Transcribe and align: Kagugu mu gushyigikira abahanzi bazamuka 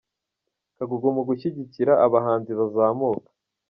Kagugu 0.77 1.07
mu 1.15 1.21
gushyigikira 1.29 1.93
abahanzi 2.05 2.51
bazamuka 2.59 3.29